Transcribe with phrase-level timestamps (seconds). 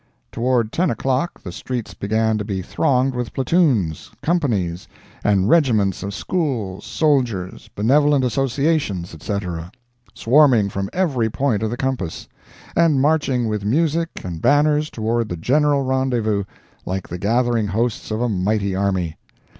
[0.31, 4.87] Toward ten o'clock the streets began to be thronged with platoons, companies
[5.23, 9.71] and regiments of schools, soldiers, benevolent associations, etc.,
[10.15, 12.27] swarming from every point of the compass,
[12.75, 16.45] and marching with music and banners toward the general rendezvous,
[16.83, 19.17] like the gathering hosts of a mighty army.